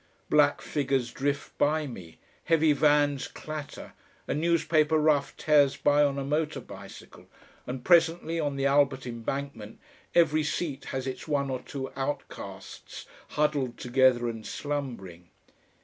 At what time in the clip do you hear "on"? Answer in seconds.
6.03-6.17, 8.39-8.55